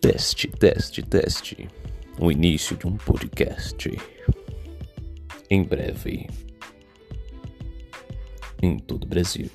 Teste, 0.00 0.48
teste, 0.48 1.02
teste. 1.02 1.68
O 2.18 2.32
início 2.32 2.74
de 2.74 2.86
um 2.86 2.96
podcast. 2.96 3.90
Em 5.50 5.62
breve. 5.62 6.26
Em 8.62 8.78
todo 8.78 9.04
o 9.04 9.06
Brasil. 9.06 9.50